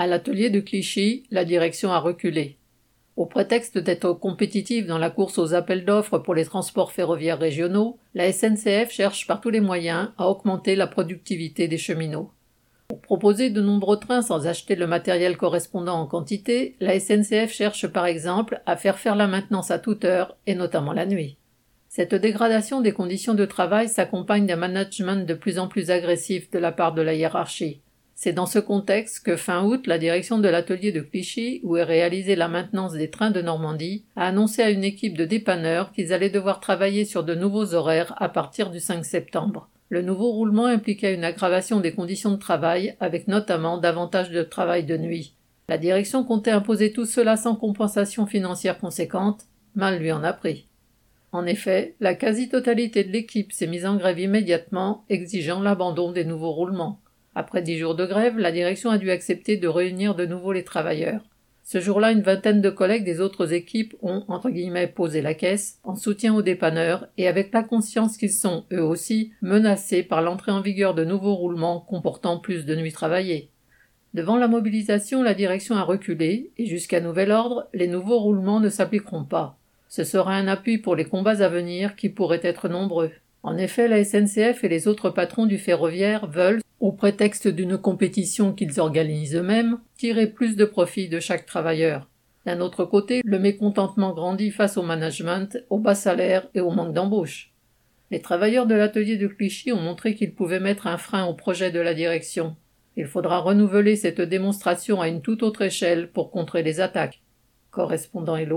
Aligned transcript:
À 0.00 0.06
l'atelier 0.06 0.48
de 0.48 0.60
Clichy, 0.60 1.24
la 1.32 1.44
direction 1.44 1.90
a 1.90 1.98
reculé. 1.98 2.56
Au 3.16 3.26
prétexte 3.26 3.78
d'être 3.78 4.12
compétitive 4.12 4.86
dans 4.86 4.96
la 4.96 5.10
course 5.10 5.38
aux 5.38 5.54
appels 5.54 5.84
d'offres 5.84 6.18
pour 6.18 6.36
les 6.36 6.44
transports 6.44 6.92
ferroviaires 6.92 7.40
régionaux, 7.40 7.98
la 8.14 8.30
SNCF 8.30 8.92
cherche 8.92 9.26
par 9.26 9.40
tous 9.40 9.50
les 9.50 9.60
moyens 9.60 10.10
à 10.16 10.28
augmenter 10.28 10.76
la 10.76 10.86
productivité 10.86 11.66
des 11.66 11.78
cheminots. 11.78 12.30
Pour 12.86 13.00
proposer 13.00 13.50
de 13.50 13.60
nombreux 13.60 13.98
trains 13.98 14.22
sans 14.22 14.46
acheter 14.46 14.76
le 14.76 14.86
matériel 14.86 15.36
correspondant 15.36 15.98
en 15.98 16.06
quantité, 16.06 16.76
la 16.78 17.00
SNCF 17.00 17.50
cherche 17.50 17.88
par 17.88 18.06
exemple 18.06 18.62
à 18.66 18.76
faire 18.76 19.00
faire 19.00 19.16
la 19.16 19.26
maintenance 19.26 19.72
à 19.72 19.80
toute 19.80 20.04
heure, 20.04 20.36
et 20.46 20.54
notamment 20.54 20.92
la 20.92 21.06
nuit. 21.06 21.38
Cette 21.88 22.14
dégradation 22.14 22.82
des 22.82 22.92
conditions 22.92 23.34
de 23.34 23.46
travail 23.46 23.88
s'accompagne 23.88 24.46
d'un 24.46 24.54
management 24.54 25.26
de 25.26 25.34
plus 25.34 25.58
en 25.58 25.66
plus 25.66 25.90
agressif 25.90 26.52
de 26.52 26.60
la 26.60 26.70
part 26.70 26.94
de 26.94 27.02
la 27.02 27.14
hiérarchie. 27.14 27.80
C'est 28.20 28.32
dans 28.32 28.46
ce 28.46 28.58
contexte 28.58 29.24
que 29.24 29.36
fin 29.36 29.62
août, 29.62 29.86
la 29.86 29.96
direction 29.96 30.38
de 30.38 30.48
l'atelier 30.48 30.90
de 30.90 31.02
Clichy, 31.02 31.60
où 31.62 31.76
est 31.76 31.84
réalisée 31.84 32.34
la 32.34 32.48
maintenance 32.48 32.94
des 32.94 33.10
trains 33.10 33.30
de 33.30 33.40
Normandie, 33.40 34.06
a 34.16 34.26
annoncé 34.26 34.60
à 34.60 34.70
une 34.70 34.82
équipe 34.82 35.16
de 35.16 35.24
dépanneurs 35.24 35.92
qu'ils 35.92 36.12
allaient 36.12 36.28
devoir 36.28 36.58
travailler 36.58 37.04
sur 37.04 37.22
de 37.22 37.36
nouveaux 37.36 37.74
horaires 37.74 38.20
à 38.20 38.28
partir 38.28 38.72
du 38.72 38.80
5 38.80 39.04
septembre. 39.04 39.70
Le 39.88 40.02
nouveau 40.02 40.32
roulement 40.32 40.66
impliquait 40.66 41.14
une 41.14 41.22
aggravation 41.22 41.78
des 41.78 41.92
conditions 41.92 42.32
de 42.32 42.38
travail, 42.38 42.96
avec 42.98 43.28
notamment 43.28 43.78
davantage 43.78 44.30
de 44.30 44.42
travail 44.42 44.82
de 44.82 44.96
nuit. 44.96 45.36
La 45.68 45.78
direction 45.78 46.24
comptait 46.24 46.50
imposer 46.50 46.92
tout 46.92 47.06
cela 47.06 47.36
sans 47.36 47.54
compensation 47.54 48.26
financière 48.26 48.80
conséquente, 48.80 49.46
mal 49.76 50.00
lui 50.00 50.10
en 50.10 50.24
a 50.24 50.32
pris. 50.32 50.66
En 51.30 51.46
effet, 51.46 51.94
la 52.00 52.16
quasi-totalité 52.16 53.04
de 53.04 53.12
l'équipe 53.12 53.52
s'est 53.52 53.68
mise 53.68 53.86
en 53.86 53.96
grève 53.96 54.18
immédiatement, 54.18 55.04
exigeant 55.08 55.60
l'abandon 55.60 56.10
des 56.10 56.24
nouveaux 56.24 56.50
roulements. 56.50 56.98
Après 57.38 57.62
dix 57.62 57.78
jours 57.78 57.94
de 57.94 58.04
grève, 58.04 58.36
la 58.36 58.50
direction 58.50 58.90
a 58.90 58.98
dû 58.98 59.12
accepter 59.12 59.56
de 59.56 59.68
réunir 59.68 60.16
de 60.16 60.26
nouveau 60.26 60.50
les 60.50 60.64
travailleurs. 60.64 61.20
Ce 61.62 61.78
jour-là, 61.78 62.10
une 62.10 62.22
vingtaine 62.22 62.60
de 62.60 62.68
collègues 62.68 63.04
des 63.04 63.20
autres 63.20 63.52
équipes 63.52 63.94
ont, 64.02 64.24
entre 64.26 64.50
guillemets, 64.50 64.88
posé 64.88 65.22
la 65.22 65.34
caisse, 65.34 65.78
en 65.84 65.94
soutien 65.94 66.34
aux 66.34 66.42
dépanneurs, 66.42 67.06
et 67.16 67.28
avec 67.28 67.52
la 67.52 67.62
conscience 67.62 68.16
qu'ils 68.16 68.32
sont, 68.32 68.64
eux 68.72 68.82
aussi, 68.82 69.30
menacés 69.40 70.02
par 70.02 70.20
l'entrée 70.20 70.50
en 70.50 70.62
vigueur 70.62 70.94
de 70.94 71.04
nouveaux 71.04 71.36
roulements 71.36 71.78
comportant 71.78 72.40
plus 72.40 72.66
de 72.66 72.74
nuits 72.74 72.90
travaillées. 72.90 73.50
Devant 74.14 74.36
la 74.36 74.48
mobilisation, 74.48 75.22
la 75.22 75.34
direction 75.34 75.76
a 75.76 75.82
reculé, 75.82 76.50
et 76.58 76.66
jusqu'à 76.66 77.00
nouvel 77.00 77.30
ordre, 77.30 77.68
les 77.72 77.86
nouveaux 77.86 78.18
roulements 78.18 78.58
ne 78.58 78.68
s'appliqueront 78.68 79.22
pas. 79.22 79.56
Ce 79.88 80.02
sera 80.02 80.34
un 80.34 80.48
appui 80.48 80.78
pour 80.78 80.96
les 80.96 81.04
combats 81.04 81.40
à 81.40 81.48
venir 81.48 81.94
qui 81.94 82.08
pourraient 82.08 82.40
être 82.42 82.68
nombreux. 82.68 83.12
En 83.44 83.56
effet, 83.56 83.86
la 83.86 84.02
SNCF 84.02 84.64
et 84.64 84.68
les 84.68 84.88
autres 84.88 85.10
patrons 85.10 85.46
du 85.46 85.58
ferroviaire 85.58 86.26
veulent, 86.26 86.60
au 86.80 86.92
prétexte 86.92 87.48
d'une 87.48 87.76
compétition 87.76 88.52
qu'ils 88.52 88.80
organisent 88.80 89.34
eux-mêmes, 89.34 89.78
tirer 89.96 90.26
plus 90.28 90.56
de 90.56 90.64
profit 90.64 91.08
de 91.08 91.20
chaque 91.20 91.46
travailleur. 91.46 92.08
D'un 92.46 92.60
autre 92.60 92.84
côté, 92.84 93.20
le 93.24 93.38
mécontentement 93.38 94.14
grandit 94.14 94.50
face 94.50 94.76
au 94.76 94.82
management, 94.82 95.58
au 95.70 95.78
bas 95.78 95.94
salaire 95.94 96.48
et 96.54 96.60
au 96.60 96.70
manque 96.70 96.94
d'embauche. 96.94 97.52
Les 98.10 98.22
travailleurs 98.22 98.66
de 98.66 98.74
l'atelier 98.74 99.16
de 99.16 99.26
Clichy 99.26 99.72
ont 99.72 99.80
montré 99.80 100.14
qu'ils 100.14 100.34
pouvaient 100.34 100.60
mettre 100.60 100.86
un 100.86 100.96
frein 100.96 101.26
au 101.26 101.34
projet 101.34 101.70
de 101.70 101.80
la 101.80 101.94
direction. 101.94 102.56
Il 102.96 103.06
faudra 103.06 103.38
renouveler 103.38 103.96
cette 103.96 104.20
démonstration 104.20 105.00
à 105.00 105.08
une 105.08 105.20
toute 105.20 105.42
autre 105.42 105.62
échelle 105.62 106.10
pour 106.10 106.30
contrer 106.30 106.62
les 106.62 106.80
attaques. 106.80 107.20
Correspondant 107.70 108.36
Hello. 108.36 108.56